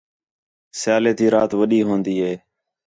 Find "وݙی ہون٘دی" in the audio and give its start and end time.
1.59-2.15